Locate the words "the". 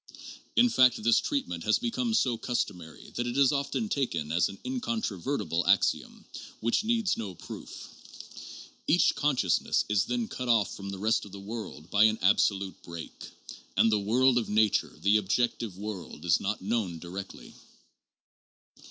10.89-10.97, 11.31-11.39, 13.91-13.99, 15.03-15.17